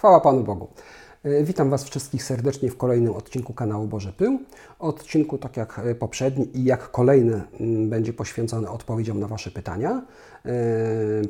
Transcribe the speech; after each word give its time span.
Chwała 0.00 0.20
Panu 0.20 0.44
Bogu. 0.44 0.68
E, 1.24 1.44
Witam 1.44 1.70
Was 1.70 1.84
wszystkich 1.84 2.22
serdecznie 2.22 2.70
w 2.70 2.76
kolejnym 2.76 3.14
odcinku 3.14 3.54
kanału 3.54 3.86
Boże 3.86 4.12
Pył. 4.12 4.38
Odcinku, 4.78 5.38
tak 5.38 5.56
jak 5.56 5.78
e, 5.78 5.94
poprzedni 5.94 6.58
i 6.58 6.64
jak 6.64 6.90
kolejny, 6.90 7.42
m, 7.60 7.90
będzie 7.90 8.12
poświęcony 8.12 8.68
odpowiedziom 8.68 9.20
na 9.20 9.26
Wasze 9.28 9.50
pytania. 9.50 10.02
E, 10.44 10.52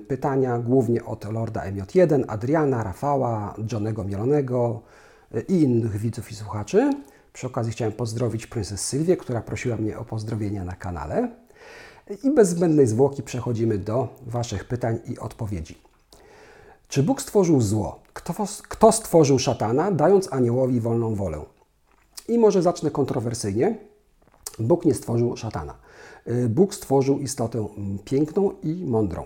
Pytania 0.09 0.59
głównie 0.59 1.05
od 1.05 1.33
Lorda 1.33 1.61
MJ1, 1.61 2.25
Adriana, 2.29 2.83
Rafała, 2.83 3.55
Johnego 3.73 4.05
Mielonego 4.05 4.81
i 5.49 5.63
innych 5.63 5.97
widzów 5.97 6.31
i 6.31 6.35
słuchaczy. 6.35 6.91
Przy 7.33 7.47
okazji 7.47 7.73
chciałem 7.73 7.93
pozdrowić 7.93 8.47
Princess 8.47 8.89
Sylwię, 8.89 9.17
która 9.17 9.41
prosiła 9.41 9.77
mnie 9.77 9.99
o 9.99 10.05
pozdrowienia 10.05 10.65
na 10.65 10.77
kanale. 10.77 11.29
I 12.25 12.31
bez 12.31 12.49
zbędnej 12.49 12.87
zwłoki 12.87 13.23
przechodzimy 13.23 13.79
do 13.79 14.09
Waszych 14.27 14.65
pytań 14.65 14.99
i 15.07 15.19
odpowiedzi. 15.19 15.90
Czy 16.91 17.03
Bóg 17.03 17.23
stworzył 17.23 17.61
zło? 17.61 18.01
Kto, 18.13 18.35
kto 18.69 18.93
stworzył 18.93 19.39
szatana, 19.39 19.93
dając 19.93 20.33
aniołowi 20.33 20.81
wolną 20.81 21.15
wolę? 21.15 21.41
I 22.29 22.39
może 22.39 22.63
zacznę 22.63 22.91
kontrowersyjnie. 22.91 23.79
Bóg 24.59 24.85
nie 24.85 24.95
stworzył 24.95 25.37
szatana. 25.37 25.75
Y, 26.29 26.49
Bóg 26.49 26.75
stworzył 26.75 27.19
istotę 27.19 27.69
piękną 28.05 28.53
i 28.63 28.85
mądrą. 28.85 29.25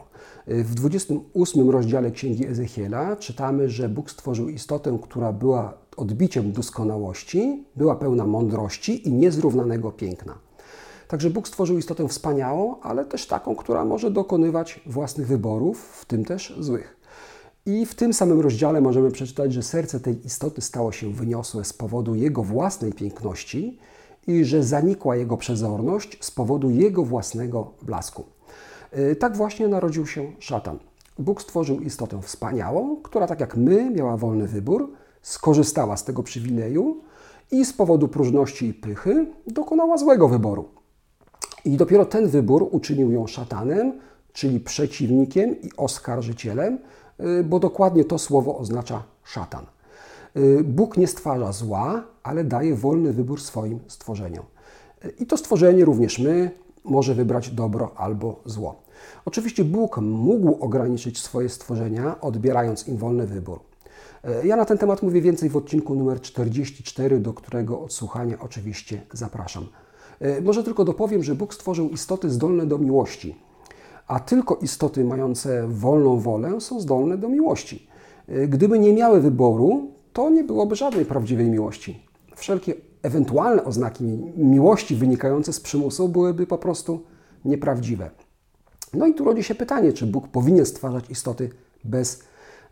Y, 0.49 0.65
W 0.65 0.75
28 0.75 1.71
rozdziale 1.71 2.11
Księgi 2.11 2.47
Ezechiela 2.47 3.17
czytamy, 3.17 3.69
że 3.69 3.89
Bóg 3.89 4.11
stworzył 4.11 4.49
istotę, 4.49 4.99
która 5.03 5.33
była 5.33 5.75
odbiciem 5.97 6.53
doskonałości, 6.53 7.65
była 7.77 7.97
pełna 7.97 8.27
mądrości 8.27 9.09
i 9.09 9.13
niezrównanego 9.13 9.93
piękna. 9.93 10.39
Także 11.09 11.31
Bóg 11.31 11.49
stworzył 11.49 11.79
istotę 11.79 12.09
wspaniałą, 12.09 12.81
ale 12.81 13.05
też 13.05 13.27
taką, 13.27 13.57
która 13.57 13.85
może 13.85 14.11
dokonywać 14.11 14.81
własnych 14.87 15.27
wyborów, 15.27 15.79
w 16.01 16.05
tym 16.05 16.25
też 16.25 16.55
złych. 16.59 17.04
I 17.67 17.87
w 17.87 17.95
tym 17.95 18.13
samym 18.13 18.41
rozdziale 18.41 18.81
możemy 18.81 19.11
przeczytać, 19.11 19.53
że 19.53 19.63
serce 19.63 20.01
tej 20.01 20.27
istoty 20.27 20.61
stało 20.61 20.93
się 20.93 21.13
wyniosłe 21.13 21.65
z 21.65 21.73
powodu 21.73 22.15
jego 22.15 22.43
własnej 22.43 22.93
piękności 22.93 23.79
i 24.27 24.45
że 24.45 24.63
zanikła 24.63 25.17
jego 25.17 25.37
przezorność 25.37 26.19
z 26.21 26.31
powodu 26.31 26.71
jego 26.71 27.05
własnego 27.05 27.73
blasku. 27.83 28.25
Yy, 28.97 29.17
Tak 29.17 29.37
właśnie 29.37 29.69
narodził 29.69 30.07
się 30.07 30.33
szatan. 30.39 30.79
Bóg 31.19 31.43
stworzył 31.43 31.81
istotę 31.81 32.23
wspaniałą, 32.23 32.97
która 33.03 33.27
tak 33.27 33.41
jak 33.41 33.57
my 33.57 33.91
miała 33.91 34.17
wolny 34.17 34.49
wybór, 34.49 34.93
skorzystała 35.23 35.97
z 35.97 36.05
tego 36.05 36.23
przywileju 36.23 37.01
i 37.51 37.65
z 37.65 37.73
powodu 37.73 38.09
próżności 38.09 38.67
i 38.67 38.75
pychy 38.75 39.27
dokonała 39.47 39.97
złego 39.97 40.29
wyboru. 40.29 40.69
I 41.65 41.77
dopiero 41.77 42.05
ten 42.05 42.29
wybór 42.29 42.69
uczynił 42.71 43.13
ją 43.13 43.27
szatanem, 43.27 43.93
czyli 44.35 44.61
przeciwnikiem 44.61 45.63
i 45.63 45.71
oskarżycielem, 45.77 46.79
y, 47.21 47.45
bo 47.45 47.61
dokładnie 47.61 48.05
to 48.05 48.19
słowo 48.19 48.59
oznacza 48.59 49.03
szatan. 49.25 49.67
Y, 50.37 50.65
Bóg 50.65 50.97
nie 50.97 51.07
stwarza 51.07 51.53
zła, 51.53 52.05
ale 52.23 52.45
daje 52.45 52.75
wolny 52.75 53.13
wybór 53.13 53.41
swoim 53.41 53.81
stworzeniom. 53.89 54.45
Y, 55.05 55.15
I 55.21 55.27
to 55.27 55.37
stworzenie, 55.37 55.85
również 55.85 56.19
my, 56.19 56.51
może 56.85 57.15
wybrać 57.15 57.51
dobro 57.51 57.93
albo 57.97 58.41
zło. 58.45 58.83
Oczywiście 59.25 59.65
Bóg 59.65 59.99
mógł 59.99 60.65
ograniczyć 60.65 61.23
swoje 61.23 61.49
stworzenia, 61.49 62.21
odbierając 62.21 62.89
im 62.89 62.97
wolny 62.97 63.27
wybór. 63.27 63.61
Ja 64.45 64.57
na 64.57 64.65
ten 64.65 64.79
temat 64.79 65.03
mówię 65.03 65.21
więcej 65.21 65.49
w 65.49 65.57
odcinku 65.57 65.95
numer 65.95 66.21
44, 66.21 67.21
do 67.21 67.33
którego 67.33 67.81
odsłuchania 67.81 68.37
oczywiście 68.41 69.01
zapraszam. 69.13 69.67
Może 70.43 70.65
tylko 70.65 70.85
dopowiem, 70.85 71.23
że 71.23 71.35
Bóg 71.35 71.55
stworzył 71.55 71.89
istoty 71.89 72.31
zdolne 72.31 72.67
do 72.67 72.79
miłości, 72.79 73.37
a 74.07 74.21
tylko 74.21 74.55
istoty 74.57 75.05
mające 75.05 75.69
wolną 75.69 76.19
wolę 76.21 76.61
są 76.61 76.81
zdolne 76.81 77.19
do 77.19 77.29
miłości. 77.29 77.87
E, 78.29 78.49
Gdyby 78.49 78.79
nie 78.79 78.93
miały 78.93 79.21
wyboru, 79.21 79.91
to 80.13 80.31
nie 80.31 80.45
byłoby 80.45 80.77
żadnej 80.77 81.05
prawdziwej 81.05 81.51
miłości. 81.51 82.03
Wszelkie 82.37 82.75
ewentualne 83.03 83.65
oznaki 83.65 84.05
miłości 84.37 84.97
wynikające 84.97 85.53
z 85.53 85.61
przymusu 85.61 86.09
byłyby 86.09 86.47
po 86.47 86.59
prostu 86.59 87.03
nieprawdziwe. 87.45 88.11
No 88.95 89.07
i 89.07 89.15
tu 89.15 89.25
rodzi 89.25 89.43
się 89.43 89.55
pytanie, 89.55 89.93
czy 89.93 90.07
Bóg 90.07 90.29
powinien 90.29 90.67
stwarzać 90.67 91.11
istoty 91.11 91.51
bez 91.85 92.23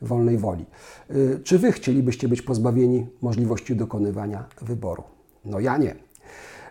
wolnej 0.02 0.38
woli. 0.38 0.66
Y, 1.10 1.40
Czy 1.44 1.58
wy 1.58 1.72
chcielibyście 1.72 2.28
być 2.28 2.42
pozbawieni 2.42 3.06
możliwości 3.22 3.76
dokonywania 3.76 4.44
wyboru? 4.62 5.02
No 5.44 5.60
ja 5.60 5.76
nie. 5.76 5.94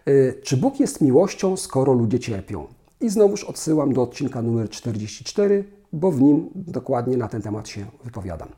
Y, 0.07 0.39
Czy 0.43 0.57
Bóg 0.57 0.79
jest 0.79 1.01
miłością, 1.01 1.57
skoro 1.57 1.93
ludzie 1.93 2.19
cierpią? 2.19 2.67
I 3.01 3.09
znowuż 3.09 3.43
odsyłam 3.43 3.93
do 3.93 4.01
odcinka 4.01 4.41
numer 4.41 4.69
44, 4.69 5.63
bo 5.93 6.11
w 6.11 6.21
nim 6.21 6.49
dokładnie 6.55 7.17
na 7.17 7.27
ten 7.27 7.41
temat 7.41 7.67
się 7.67 7.85
wypowiadam. 8.03 8.49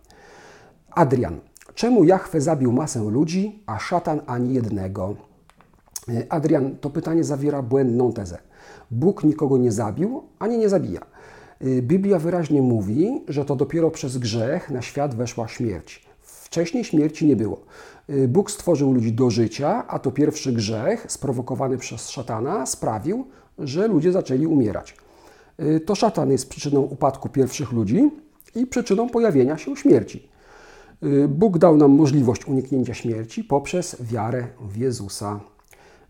Adrian. 0.91 1.39
Czemu 1.75 2.03
Jahwe 2.03 2.41
zabił 2.41 2.71
masę 2.71 3.03
ludzi, 3.03 3.63
a 3.65 3.79
szatan 3.79 4.21
ani 4.27 4.53
jednego? 4.53 5.15
Y, 6.09 6.29
Adrian, 6.29 6.75
to 6.81 6.89
pytanie 6.89 7.23
zawiera 7.23 7.61
błędną 7.61 8.13
tezę. 8.13 8.37
Bóg 8.91 9.23
nikogo 9.23 9.57
nie 9.57 9.71
zabił, 9.71 10.23
ani 10.39 10.57
nie 10.57 10.69
zabija. 10.69 11.01
Y, 11.61 11.81
Biblia 11.81 12.19
wyraźnie 12.19 12.61
mówi, 12.61 13.23
że 13.27 13.45
to 13.45 13.55
dopiero 13.55 13.91
przez 13.91 14.17
grzech 14.17 14.69
na 14.69 14.81
świat 14.81 15.15
weszła 15.15 15.47
śmierć. 15.47 16.05
Wcześniej 16.21 16.83
śmierci 16.83 17.27
nie 17.27 17.35
było. 17.35 17.61
Y, 18.09 18.27
Bóg 18.27 18.51
stworzył 18.51 18.93
ludzi 18.93 19.13
do 19.13 19.29
życia, 19.29 19.87
a 19.87 19.99
to 19.99 20.11
pierwszy 20.11 20.53
grzech 20.53 21.11
sprowokowany 21.11 21.77
przez 21.77 22.09
szatana 22.09 22.65
sprawił, 22.65 23.27
że 23.59 23.87
ludzie 23.87 24.11
zaczęli 24.11 24.47
umierać. 24.47 24.95
Y, 25.59 25.79
To 25.79 25.95
szatan 25.95 26.31
jest 26.31 26.49
przyczyną 26.49 26.81
upadku 26.81 27.29
pierwszych 27.29 27.71
ludzi 27.71 28.11
i 28.55 28.67
przyczyną 28.67 29.09
pojawienia 29.09 29.57
się 29.57 29.75
śmierci. 29.75 30.29
Y, 31.03 31.27
Bóg 31.27 31.57
dał 31.57 31.77
nam 31.77 31.91
możliwość 31.91 32.47
uniknięcia 32.47 32.93
śmierci 32.93 33.43
poprzez 33.43 33.97
wiarę 34.01 34.47
w 34.61 34.77
Jezusa. 34.77 35.39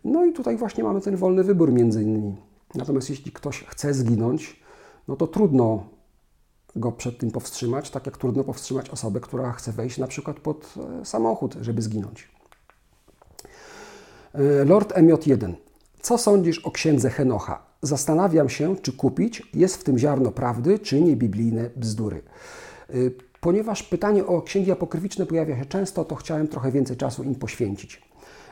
No 0.04 0.26
i 0.26 0.34
tutaj 0.34 0.58
właśnie 0.58 0.84
mamy 0.84 1.02
ten 1.02 1.16
wolny 1.16 1.44
wybór 1.44 1.74
między 1.74 2.04
innymi. 2.04 2.36
Natomiast 2.76 3.10
jeśli 3.10 3.32
ktoś 3.32 3.64
chce 3.64 3.94
zginąć, 3.94 4.64
no 5.08 5.16
to 5.16 5.28
trudno 5.28 5.84
go 6.76 6.92
przed 6.92 7.18
tym 7.18 7.32
powstrzymać, 7.32 7.90
tak 7.90 8.06
jak 8.06 8.18
trudno 8.18 8.44
powstrzymać 8.44 8.90
osobę, 8.90 9.20
która 9.20 9.52
chce 9.52 9.72
wejść 9.72 9.98
na 9.98 10.08
przykład 10.08 10.40
pod 10.40 10.74
e, 11.02 11.06
samochód, 11.06 11.56
żeby 11.62 11.82
zginąć. 11.82 12.32
E, 14.34 14.66
Lord 14.66 14.94
MJ1. 14.94 15.54
Co 16.04 16.18
sądzisz 16.18 16.60
o 16.60 16.72
księdze 16.72 17.10
Henocha? 17.10 17.66
Zastanawiam 17.82 18.50
się, 18.50 18.76
czy 18.76 18.94
kupić, 18.94 19.50
jest 19.54 19.76
w 19.76 19.84
tym 19.84 19.98
ziarno 19.98 20.32
prawdy, 20.32 20.80
czy 20.80 21.02
nie 21.02 21.16
biblijne 21.16 21.70
bzdury. 21.76 22.22
E, 22.90 22.94
Ponieważ 23.42 23.84
pytanie 23.84 24.26
o 24.26 24.42
księgi 24.42 24.72
apokryficzne 24.72 25.26
pojawia 25.26 25.58
się 25.60 25.66
często, 25.66 26.06
to 26.06 26.16
chciałem 26.16 26.48
trochę 26.48 26.72
więcej 26.72 26.98
czasu 26.98 27.24
im 27.24 27.36
poświęcić. 27.36 28.02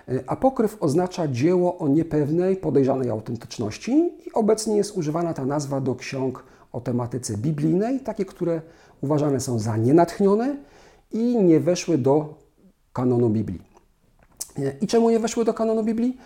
E, 0.10 0.30
Apokryf 0.30 0.78
oznacza 0.80 1.28
dzieło 1.28 1.78
o 1.78 1.88
niepewnej, 1.88 2.56
podejrzanej 2.58 3.10
autentyczności 3.10 4.12
i 4.28 4.34
obecnie 4.34 4.78
jest 4.78 4.98
używana 4.98 5.34
ta 5.34 5.46
nazwa 5.46 5.82
do 5.82 5.96
ksiąg 5.96 6.44
o 6.72 6.82
tematyce 6.82 7.38
biblijnej, 7.38 8.00
takie, 8.00 8.26
które 8.26 8.62
uważane 9.02 9.40
są 9.40 9.60
za 9.60 9.78
nienatchnione 9.78 10.58
i 11.12 11.44
nie 11.44 11.60
weszły 11.60 11.98
do 11.98 12.38
kanonu 12.94 13.30
Biblii. 13.30 13.62
E, 14.58 14.74
I 14.82 14.88
czemu 14.88 15.10
nie 15.10 15.20
weszły 15.20 15.46
do 15.46 15.54
kanonu 15.54 15.84
Biblii? 15.84 16.18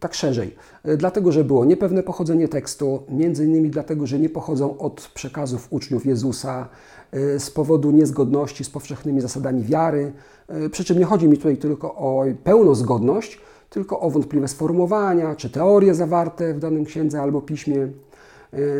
Tak 0.00 0.14
szerzej. 0.14 0.54
E, 0.84 0.96
Dlatego, 0.96 1.32
że 1.32 1.44
było 1.44 1.64
niepewne 1.64 2.02
pochodzenie 2.02 2.48
tekstu, 2.48 3.02
między 3.08 3.44
innymi 3.44 3.70
dlatego, 3.70 4.06
że 4.06 4.18
nie 4.18 4.28
pochodzą 4.28 4.78
od 4.78 5.10
przekazów 5.14 5.66
uczniów 5.70 6.06
Jezusa, 6.06 6.68
e, 7.12 7.40
z 7.40 7.50
powodu 7.50 7.90
niezgodności 7.90 8.64
z 8.64 8.70
powszechnymi 8.70 9.20
zasadami 9.20 9.62
wiary. 9.64 10.12
E, 10.48 10.68
Przy 10.70 10.84
czym 10.84 10.98
nie 10.98 11.04
chodzi 11.04 11.28
mi 11.28 11.36
tutaj 11.36 11.56
tylko 11.56 11.94
o 11.94 12.24
pełną 12.44 12.74
zgodność, 12.74 13.40
tylko 13.70 14.00
o 14.00 14.10
wątpliwe 14.10 14.48
sformułowania 14.48 15.34
czy 15.36 15.50
teorie 15.50 15.94
zawarte 15.94 16.54
w 16.54 16.58
danym 16.58 16.84
księdze 16.84 17.20
albo 17.22 17.40
piśmie, 17.40 17.88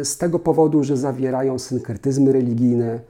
z 0.03 0.17
tego 0.19 0.39
powodu, 0.39 0.85
że 0.85 0.97
zawierają 0.97 1.59
synkretyzmy 1.59 2.33
religijne. 2.33 3.01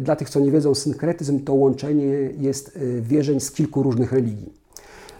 Dla 0.00 0.16
tych, 0.16 0.30
co 0.30 0.40
nie 0.40 0.50
wiedzą, 0.50 0.74
synkretyzm 0.74 1.40
to 1.44 1.54
łączenie 1.54 2.04
jest 2.38 2.78
wierzeń 3.00 3.40
z 3.40 3.50
kilku 3.50 3.82
różnych 3.82 4.12
religii. 4.12 4.52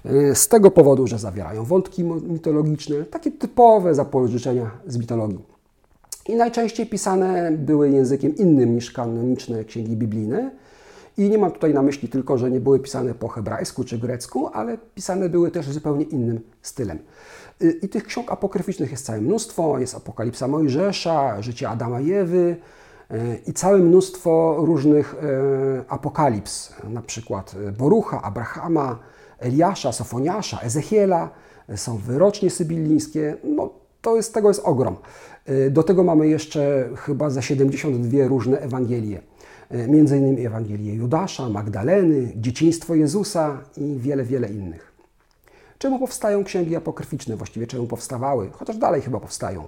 Y, 0.06 0.34
Z 0.34 0.48
tego 0.48 0.70
powodu, 0.70 1.06
że 1.06 1.18
zawierają 1.18 1.64
wątki 1.64 2.04
mitologiczne, 2.04 3.04
takie 3.04 3.30
typowe 3.30 3.94
zapożyczenia 3.94 4.70
z 4.86 4.98
mitologii. 4.98 5.44
I 6.28 6.36
najczęściej 6.36 6.86
pisane 6.86 7.52
były 7.52 7.90
językiem 7.90 8.36
innym 8.36 8.74
niż 8.74 8.90
kanoniczne 8.90 9.64
księgi 9.64 9.96
biblijne. 9.96 10.50
I 11.16 11.30
nie 11.30 11.38
mam 11.38 11.50
tutaj 11.50 11.74
na 11.74 11.82
myśli 11.82 12.08
tylko, 12.08 12.38
że 12.38 12.50
nie 12.50 12.60
były 12.60 12.80
pisane 12.80 13.14
po 13.14 13.28
hebrajsku 13.28 13.84
czy 13.84 13.98
grecku, 13.98 14.48
ale 14.52 14.78
pisane 14.94 15.28
były 15.28 15.50
też 15.50 15.70
zupełnie 15.70 16.04
innym 16.04 16.40
stylem. 16.62 16.98
Y, 17.62 17.78
I 17.82 17.88
tych 17.88 18.04
ksiąg 18.04 18.32
apokryficznych 18.32 18.90
jest 18.90 19.06
całe 19.06 19.20
mnóstwo. 19.20 19.78
Jest 19.78 19.94
Apokalipsa 19.94 20.48
Mojżesza, 20.48 21.42
Życie 21.42 21.68
Adama 21.68 22.00
i 22.00 22.12
Ewy 22.12 22.56
y, 23.10 23.16
i 23.46 23.52
całe 23.52 23.78
mnóstwo 23.78 24.56
różnych 24.58 25.14
apokalips, 25.88 26.72
na 26.88 27.02
przykład 27.02 27.54
Borucha, 27.78 28.22
Abrahama, 28.22 28.98
Eliasza, 29.42 29.92
Sofoniasza, 29.92 30.60
Ezechiela, 30.60 31.30
y, 31.70 31.76
są 31.76 31.96
wyrocznie 31.96 32.50
sybilińskie. 32.50 33.36
No, 33.44 33.70
to 34.02 34.16
jest, 34.16 34.34
tego 34.34 34.48
jest 34.48 34.60
ogrom. 34.64 34.96
Y, 35.48 35.70
Do 35.70 35.82
tego 35.82 36.04
mamy 36.04 36.28
jeszcze 36.28 36.88
chyba 36.96 37.30
za 37.30 37.42
72 37.42 38.28
różne 38.28 38.58
Ewangelie. 38.58 39.20
między 39.88 40.18
innymi 40.18 40.46
Ewangelię 40.46 40.94
Judasza, 40.94 41.48
Magdaleny, 41.48 42.32
dzieciństwo 42.36 42.94
Jezusa 42.94 43.60
i 43.76 43.96
wiele, 43.98 44.24
wiele 44.24 44.48
innych. 44.48 44.92
Czemu 45.78 45.98
powstają 45.98 46.44
księgi 46.44 46.76
apokryficzne? 46.76 47.36
Właściwie 47.36 47.66
czemu 47.66 47.86
powstawały? 47.86 48.50
Chociaż 48.52 48.76
dalej 48.76 49.00
chyba 49.02 49.20
powstają. 49.20 49.64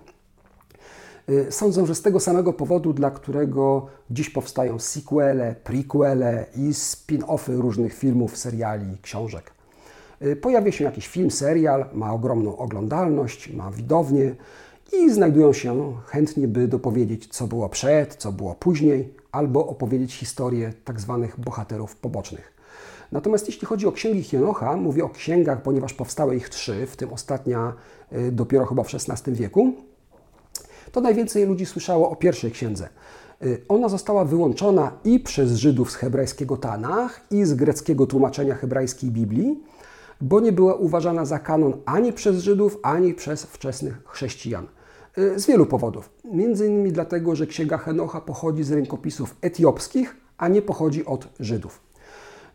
Sądzę, 1.51 1.87
że 1.87 1.95
z 1.95 2.03
tego 2.03 2.21
samego 2.21 2.53
powodu, 2.53 2.93
dla 2.93 3.11
którego 3.11 3.87
dziś 4.11 4.31
powstają 4.31 4.79
sequele, 4.79 5.55
prequele 5.65 6.47
i 6.57 6.71
spin-offy 6.73 7.61
różnych 7.61 7.95
filmów, 7.95 8.37
seriali, 8.37 8.99
książek. 9.03 9.54
Y, 10.23 10.37
pojawia 10.37 10.73
się 10.73 10.85
jakiś 10.85 11.09
film, 11.09 11.31
serial, 11.31 11.85
ma 11.93 12.13
ogromną 12.13 12.57
oglądalność, 12.57 13.53
ma 13.53 13.71
widownię 13.71 14.35
i 14.93 15.11
znajdują 15.11 15.53
się 15.53 15.93
chętni, 16.07 16.49
by 16.49 16.69
dopowiedzieć, 16.69 17.27
co 17.27 17.47
było 17.47 17.69
przed, 17.69 18.15
co 18.15 18.33
było 18.33 18.55
później, 18.55 19.15
albo 19.33 19.67
opowiedzieć 19.67 20.15
historię 20.15 20.73
tak 20.85 21.01
zwanych 21.01 21.41
bohaterów 21.41 21.97
pobocznych. 21.97 22.55
Natomiast 23.13 23.47
jeśli 23.47 23.67
chodzi 23.67 23.87
o 23.87 23.93
księgi 23.93 24.23
Hienocha, 24.23 24.77
mówię 24.77 25.05
o 25.05 25.09
księgach, 25.09 25.63
ponieważ 25.63 25.95
powstały 25.95 26.37
ich 26.37 26.49
trzy, 26.49 26.87
w 26.87 26.97
tym 26.97 27.13
ostatnia 27.13 27.73
y, 28.13 28.33
dopiero 28.33 28.67
chyba 28.67 28.83
w 28.83 28.95
XVI 28.95 29.33
wieku, 29.33 29.73
to 30.93 31.01
najwięcej 31.01 31.47
ludzi 31.47 31.67
słyszało 31.67 32.11
o 32.11 32.17
pierwszej 32.17 32.51
księdze. 32.51 32.89
Y, 33.43 33.63
ona 33.69 33.89
została 33.89 34.25
wyłączona 34.25 34.93
i 35.05 35.21
przez 35.21 35.53
Żydów 35.53 35.91
z 35.91 35.95
hebrajskiego 35.95 36.57
Tanach, 36.57 37.21
i 37.31 37.45
z 37.45 37.55
greckiego 37.55 38.07
tłumaczenia 38.07 38.55
hebrajskiej 38.55 39.11
Biblii, 39.11 39.63
bo 40.25 40.41
nie 40.41 40.53
była 40.53 40.75
uważana 40.75 41.25
za 41.25 41.39
kanon 41.39 41.73
ani 41.85 42.13
przez 42.13 42.39
Żydów, 42.39 42.79
ani 42.83 43.15
przez 43.15 43.43
wczesnych 43.43 44.03
chrześcijan. 44.07 44.67
Y, 45.19 45.41
z 45.41 45.47
wielu 45.47 45.67
powodów. 45.67 46.11
Między 46.33 46.67
innymi 46.67 46.93
dlatego, 46.93 47.37
że 47.37 47.47
księga 47.47 47.79
Henocha 47.79 48.21
pochodzi 48.21 48.65
z 48.65 48.73
rękopisów 48.73 49.37
etiopskich, 49.41 50.17
a 50.39 50.49
nie 50.49 50.63
pochodzi 50.63 51.05
od 51.05 51.29
Żydów. 51.41 51.81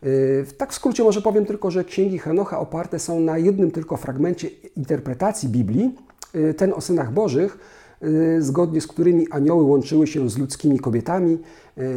Y, 0.04 0.46
tak 0.56 0.72
w 0.72 0.74
skrócie 0.74 1.04
może 1.04 1.22
powiem 1.22 1.46
tylko, 1.46 1.70
że 1.70 1.84
księgi 1.84 2.18
Henocha 2.18 2.58
oparte 2.58 2.98
są 2.98 3.20
na 3.20 3.38
jednym 3.38 3.70
tylko 3.70 3.96
fragmencie 3.96 4.48
interpretacji 4.76 5.48
Biblii, 5.48 5.94
ten 6.56 6.72
o 6.72 6.80
synach 6.80 7.12
Bożych, 7.12 7.58
zgodnie 8.38 8.80
z 8.80 8.86
którymi 8.86 9.30
anioły 9.30 9.62
łączyły 9.62 10.06
się 10.06 10.30
z 10.30 10.38
ludzkimi 10.38 10.78
kobietami, 10.78 11.38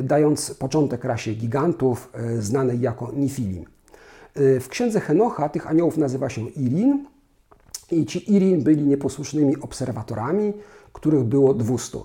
dając 0.03 0.53
początek 0.53 1.03
rasie 1.03 1.33
gigantów 1.33 2.11
znanej 2.39 2.81
jako 2.81 3.11
Nifilim. 3.15 3.72
W 4.35 4.65
księdze 4.69 4.99
Henocha 4.99 5.49
tych 5.49 5.67
aniołów 5.67 5.97
nazywa 5.97 6.29
się 6.29 6.49
Irin 6.49 7.05
i 7.91 8.05
ci 8.05 8.35
Irin 8.35 8.63
byli 8.63 8.83
nieposłusznymi 8.83 9.61
obserwatorami, 9.61 10.53
których 10.93 11.23
było 11.23 11.53
200. 11.53 11.97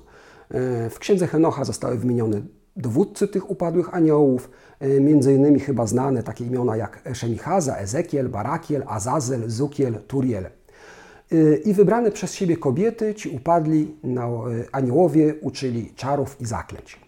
W 0.90 0.96
księdze 0.98 1.26
Henocha 1.26 1.64
zostały 1.64 1.98
wymienione 1.98 2.42
dowódcy 2.76 3.28
tych 3.28 3.50
upadłych 3.50 3.94
aniołów, 3.94 4.50
między 5.00 5.34
innymi 5.34 5.60
chyba 5.60 5.86
znane 5.86 6.22
takie 6.22 6.44
imiona 6.44 6.76
jak 6.76 7.08
Szemichaza, 7.12 7.76
Ezekiel, 7.76 8.28
Barakiel, 8.28 8.84
Azazel, 8.86 9.50
Zukiel, 9.50 9.94
Turiel. 10.06 10.46
Y, 11.32 11.62
I 11.64 11.74
wybrane 11.74 12.10
przez 12.10 12.34
siebie 12.34 12.56
kobiety, 12.56 13.14
ci 13.14 13.28
upadli 13.28 13.96
na 14.02 14.26
y, 14.26 14.28
aniołowie, 14.72 15.34
uczyli 15.40 15.92
czarów 15.94 16.40
i 16.40 16.46
zaklęć. 16.46 17.00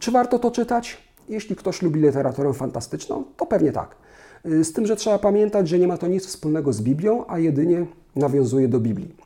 Czy 0.00 0.10
warto 0.10 0.38
to 0.38 0.50
czytać? 0.50 0.96
Jeśli 1.28 1.56
ktoś 1.56 1.82
lubi 1.82 2.00
literaturę 2.00 2.52
fantastyczną, 2.52 3.24
to 3.36 3.46
pewnie 3.46 3.72
tak. 3.72 3.96
Z 4.44 4.72
tym, 4.72 4.86
że 4.86 4.96
trzeba 4.96 5.18
pamiętać, 5.18 5.68
że 5.68 5.78
nie 5.78 5.88
ma 5.88 5.96
to 5.96 6.06
nic 6.06 6.26
wspólnego 6.26 6.72
z 6.72 6.82
Biblią, 6.82 7.24
a 7.28 7.38
jedynie 7.38 7.86
nawiązuje 8.16 8.68
do 8.68 8.80
Biblii. 8.80 9.16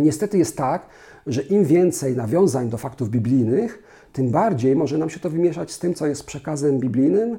Niestety 0.00 0.38
jest 0.38 0.56
tak, 0.56 0.86
że 1.26 1.42
im 1.42 1.64
więcej 1.64 2.16
nawiązań 2.16 2.68
do 2.68 2.78
faktów 2.78 3.10
biblijnych, 3.10 3.82
tym 4.12 4.30
bardziej 4.30 4.76
może 4.76 4.98
nam 4.98 5.10
się 5.10 5.20
to 5.20 5.30
wymieszać 5.30 5.70
z 5.70 5.78
tym, 5.78 5.94
co 5.94 6.06
jest 6.06 6.26
przekazem 6.26 6.78
biblijnym, 6.78 7.38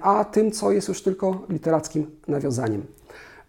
a 0.00 0.24
tym, 0.24 0.50
co 0.50 0.72
jest 0.72 0.88
już 0.88 1.02
tylko 1.02 1.46
literackim 1.48 2.06
nawiązaniem. 2.28 2.82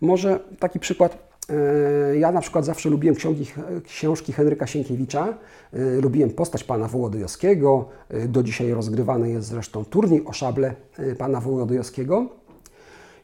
Może 0.01 0.39
taki 0.59 0.79
przykład 0.79 1.25
E, 1.49 2.17
ja 2.17 2.31
na 2.31 2.41
przykład 2.41 2.65
zawsze 2.65 2.89
lubiłem 2.89 3.15
książki, 3.15 3.45
książki 3.83 4.33
Henryka 4.33 4.67
Sienkiewicza, 4.67 5.37
e, 5.73 6.01
lubiłem 6.01 6.29
postać 6.29 6.63
pana 6.63 6.87
Wołodyjowskiego, 6.87 7.85
e, 8.09 8.27
do 8.27 8.43
dzisiaj 8.43 8.71
rozgrywany 8.71 9.29
jest 9.29 9.47
zresztą 9.47 9.85
turniej 9.85 10.25
o 10.25 10.33
szable 10.33 10.75
pana 11.17 11.41
Wołodyjowskiego. 11.41 12.29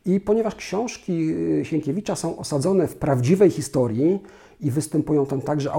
I 0.06 0.20
ponieważ 0.20 0.56
książki 0.56 1.36
Sienkiewicza 1.64 2.16
są 2.16 2.38
osadzone 2.38 2.88
w 2.88 2.96
prawdziwej 2.96 3.50
historii 3.50 4.20
i 4.62 4.72
występują 4.72 5.26
tam 5.26 5.42
także 5.42 5.72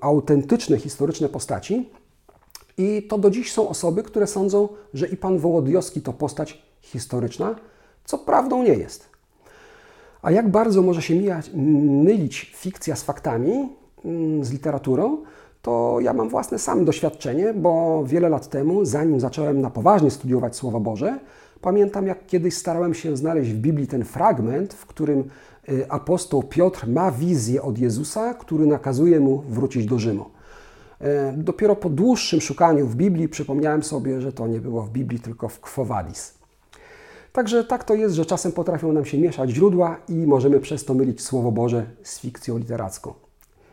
autentyczne 0.00 0.78
historyczne 0.78 1.28
postaci, 1.28 1.90
i 2.78 3.02
to 3.02 3.18
do 3.18 3.30
dziś 3.30 3.52
są 3.52 3.68
osoby, 3.68 4.02
które 4.02 4.26
sądzą, 4.26 4.68
że 4.94 5.08
i 5.08 5.16
pan 5.16 5.38
Wołodyjowski 5.38 6.02
to 6.02 6.12
postać 6.12 6.62
historyczna, 6.80 7.54
co 8.04 8.18
prawdą 8.18 8.62
nie 8.62 8.74
jest. 8.74 9.08
A 10.22 10.30
jak 10.30 10.50
bardzo 10.50 10.82
może 10.82 11.02
się 11.02 11.14
mijać, 11.14 11.50
mylić 11.54 12.52
fikcja 12.56 12.96
z 12.96 13.02
faktami, 13.02 13.68
mm, 14.04 14.44
z 14.44 14.52
literaturą, 14.52 15.18
to 15.62 15.98
ja 16.00 16.12
mam 16.12 16.28
własne 16.28 16.58
same 16.58 16.84
doświadczenie, 16.84 17.54
bo 17.54 18.04
wiele 18.06 18.28
lat 18.28 18.48
temu, 18.48 18.84
zanim 18.84 19.20
zacząłem 19.20 19.60
na 19.60 19.70
poważnie 19.70 20.10
studiować 20.10 20.56
Słowo 20.56 20.80
Boże, 20.80 21.18
pamiętam 21.64 22.06
jak 22.06 22.26
kiedyś 22.26 22.54
starałem 22.54 22.94
się 22.94 23.16
znaleźć 23.16 23.50
w 23.50 23.58
Biblii 23.58 23.86
ten 23.86 24.04
fragment, 24.04 24.74
w 24.74 24.86
którym 24.86 25.24
y, 25.68 25.90
apostoł 25.90 26.42
Piotr 26.42 26.88
ma 26.88 27.10
wizję 27.10 27.62
od 27.62 27.78
Jezusa, 27.78 28.34
który 28.34 28.66
nakazuje 28.66 29.20
mu 29.20 29.38
wrócić 29.38 29.86
do 29.86 29.98
Rzymu. 29.98 30.24
E, 31.00 31.34
dopiero 31.36 31.76
po 31.76 31.88
dłuższym 31.88 32.40
szukaniu 32.40 32.86
w 32.86 32.96
Biblii 32.96 33.28
przypomniałem 33.28 33.82
sobie, 33.82 34.20
że 34.20 34.32
to 34.32 34.46
nie 34.46 34.60
było 34.60 34.82
w 34.82 34.90
Biblii, 34.90 35.20
tylko 35.20 35.48
w 35.48 35.60
Quo. 35.60 35.86
Także 37.32 37.64
tak 37.64 37.84
to 37.84 37.94
jest, 37.94 38.14
że 38.14 38.26
czasem 38.26 38.52
potrafią 38.52 38.92
nam 38.92 39.04
się 39.04 39.18
mieszać 39.18 39.50
źródła 39.50 39.96
i 40.08 40.14
możemy 40.14 40.60
przez 40.60 40.84
to 40.84 40.94
mylić 40.94 41.22
Słowo 41.22 41.52
Boże 41.52 41.86
z 42.02 42.20
fikcją 42.20 42.58
literacką. 42.58 43.14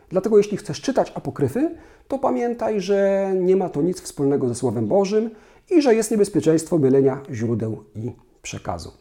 Dlatego 0.08 0.38
jeśli 0.38 0.56
chcesz 0.56 0.80
czytać 0.80 1.12
apokryfy, 1.14 1.70
to 2.08 2.18
pamiętaj, 2.18 2.80
że 2.80 3.30
nie 3.40 3.56
ma 3.56 3.68
to 3.68 3.82
nic 3.82 4.00
wspólnego 4.00 4.48
ze 4.48 4.54
Słowem 4.54 4.86
Bożym 4.86 5.30
i 5.76 5.82
że 5.82 5.94
jest 5.94 6.10
niebezpieczeństwo 6.10 6.78
mylenia 6.78 7.20
źródeł 7.30 7.84
i 7.94 8.12
przekazu. 8.42 8.92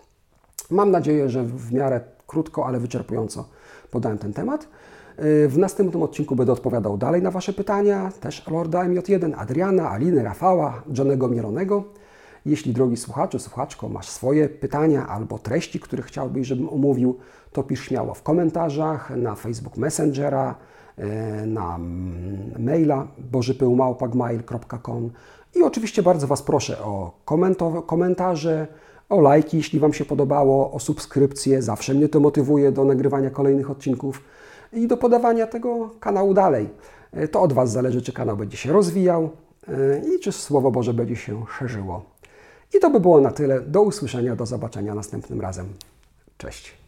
Mam 0.69 0.91
nadzieję, 0.91 1.29
że 1.29 1.44
w 1.44 1.73
miarę 1.73 2.01
krótko, 2.27 2.65
ale 2.65 2.79
wyczerpująco 2.79 3.50
podałem 3.91 4.18
ten 4.18 4.33
temat. 4.33 4.68
W 5.47 5.57
następnym 5.57 6.03
odcinku 6.03 6.35
będę 6.35 6.53
odpowiadał 6.53 6.97
dalej 6.97 7.21
na 7.21 7.31
Wasze 7.31 7.53
pytania, 7.53 8.12
też 8.19 8.47
Lorda 8.47 8.79
MJ1, 8.79 9.33
Adriana, 9.38 9.89
Aliny, 9.89 10.23
Rafała, 10.23 10.83
Johnego 10.97 11.27
Mieronego. 11.27 11.83
Jeśli, 12.45 12.73
drogi 12.73 12.97
słuchaczu, 12.97 13.39
słuchaczko, 13.39 13.89
masz 13.89 14.09
swoje 14.09 14.50
pytania 14.50 15.07
albo 15.07 15.40
treści, 15.40 15.80
które 15.80 16.04
chciałbyś, 16.04 16.47
żebym 16.47 16.69
omówił, 16.69 17.18
to 17.51 17.63
pisz 17.63 17.85
śmiało 17.85 18.13
w 18.13 18.23
komentarzach, 18.23 19.09
na 19.09 19.35
Facebook 19.35 19.78
Messengera, 19.78 20.56
e, 20.97 21.45
na 21.45 21.80
maila 22.59 23.07
bożypyłmałpagmail.com 23.31 25.09
i 25.56 25.64
oczywiście 25.64 26.04
bardzo 26.04 26.28
Was 26.28 26.42
proszę 26.42 26.80
o 26.80 27.12
komentarze, 27.86 28.68
o 29.10 29.22
lajki, 29.22 29.58
jeśli 29.58 29.80
Wam 29.80 29.94
się 29.94 30.06
podobało, 30.06 30.72
o 30.72 30.80
subskrypcje, 30.80 31.62
zawsze 31.62 31.94
mnie 31.94 32.10
to 32.10 32.20
motywuje 32.20 32.72
do 32.72 32.86
nagrywania 32.86 33.30
kolejnych 33.30 33.72
odcinków 33.72 34.22
i 34.74 34.88
do 34.88 34.98
podawania 34.98 35.48
tego 35.48 35.90
kanału 36.00 36.34
dalej. 36.34 36.70
E, 37.14 37.28
to 37.28 37.42
od 37.42 37.54
Was 37.54 37.72
zależy, 37.72 38.02
czy 38.02 38.14
kanał 38.14 38.38
będzie 38.38 38.58
się 38.58 38.72
rozwijał 38.72 39.30
e, 39.68 40.16
i 40.16 40.20
czy 40.20 40.31
Słowo 40.31 40.72
Boże 40.72 40.94
będzie 40.94 41.16
się 41.16 41.46
szerzyło. 41.60 42.06
I 42.74 42.80
to 42.80 42.90
by 42.90 43.00
było 43.00 43.22
na 43.22 43.31
tyle. 43.31 43.62
Do 43.62 43.81
usłyszenia, 43.81 44.36
do 44.36 44.46
zobaczenia 44.46 44.96
następnym 44.96 45.42
razem. 45.42 45.68
Cześć. 46.38 46.81